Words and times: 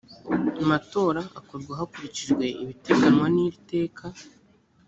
matora 0.69 1.21
akorwa 1.39 1.71
hakurikijwe 1.79 2.45
ibiteganywa 2.63 3.25
n 3.33 3.37
iriteka 3.45 4.05